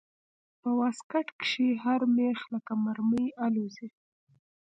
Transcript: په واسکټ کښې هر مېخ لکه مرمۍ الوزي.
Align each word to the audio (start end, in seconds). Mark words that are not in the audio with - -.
په 0.61 0.69
واسکټ 0.79 1.27
کښې 1.39 1.69
هر 1.83 2.01
مېخ 2.15 2.39
لکه 2.53 2.73
مرمۍ 2.83 3.27
الوزي. 3.45 3.89